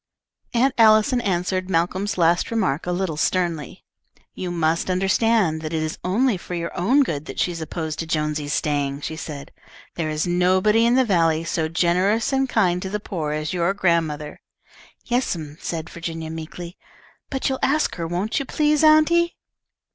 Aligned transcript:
Aunt 0.55 0.73
Allison 0.79 1.21
answered 1.21 1.69
Malcolm's 1.69 2.17
last 2.17 2.49
remark 2.49 2.87
a 2.87 2.91
little 2.91 3.17
sternly. 3.17 3.83
"You 4.33 4.49
must 4.49 4.89
understand 4.89 5.61
that 5.61 5.73
it 5.73 5.83
is 5.83 5.99
only 6.03 6.37
for 6.37 6.55
your 6.55 6.75
own 6.75 7.03
good 7.03 7.25
that 7.25 7.39
she 7.39 7.51
is 7.51 7.61
opposed 7.61 7.99
to 7.99 8.07
Jonesy's 8.07 8.51
staying," 8.55 9.01
she 9.01 9.15
said. 9.15 9.51
"There 9.93 10.09
is 10.09 10.25
nobody 10.25 10.87
in 10.87 10.95
the 10.95 11.05
valley 11.05 11.43
so 11.43 11.67
generous 11.67 12.33
and 12.33 12.49
kind 12.49 12.81
to 12.81 12.89
the 12.89 12.99
poor 12.99 13.31
as 13.33 13.53
your 13.53 13.75
grandmother." 13.75 14.41
"Yes'm," 15.05 15.59
said 15.61 15.87
Virginia, 15.87 16.31
meekly, 16.31 16.79
"but 17.29 17.47
you'll 17.47 17.59
ask 17.61 17.93
her, 17.97 18.07
won't 18.07 18.39
you 18.39 18.45
please, 18.45 18.83
auntie?" 18.83 19.37